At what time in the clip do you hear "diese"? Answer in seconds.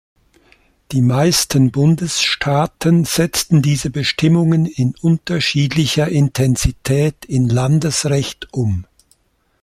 3.61-3.91